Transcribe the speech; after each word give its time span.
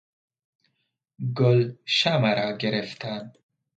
گل 1.35 1.73
شمع 1.85 2.33
را 2.33 2.57
گرفتن 2.57 3.33